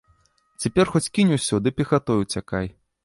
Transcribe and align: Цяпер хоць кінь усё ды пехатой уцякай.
Цяпер 0.63 0.85
хоць 0.95 1.11
кінь 1.17 1.33
усё 1.37 1.59
ды 1.67 1.75
пехатой 1.83 2.17
уцякай. 2.27 2.65